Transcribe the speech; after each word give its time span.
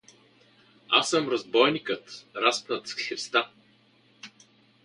—Аз 0.89 1.09
съм 1.09 1.29
разбойникът, 1.29 2.25
разпнат 2.35 2.87
с 2.87 2.93
Христа. 2.93 3.49